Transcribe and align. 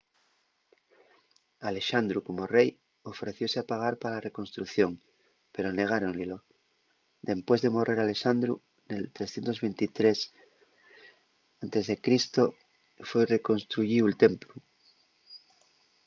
alexandru 1.69 2.19
como 2.27 2.51
rei 2.55 2.69
ofrecióse 3.13 3.57
a 3.59 3.67
pagar 3.71 3.93
pa 4.01 4.07
la 4.13 4.23
reconstrucción 4.27 4.91
pero 5.53 5.75
negáron-ylo 5.79 6.37
dempués 7.29 7.59
de 7.63 7.73
morrer 7.75 7.99
alexandru 8.01 8.53
nel 8.89 9.03
323 9.15 10.17
e.c. 11.89 12.15
foi 13.09 13.23
reconstruyíu'l 13.35 14.19
templu 14.25 14.55